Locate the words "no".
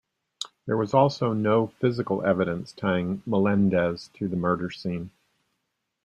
1.31-1.67